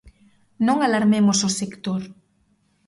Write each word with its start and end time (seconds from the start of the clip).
Non 0.65 0.77
alarmemos 0.81 1.39
o 1.47 1.49
sector. 1.59 2.01